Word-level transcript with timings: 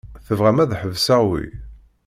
Tebɣam 0.25 0.57
ad 0.63 0.71
ḥesbeɣ 0.81 1.21
wi? 1.29 1.45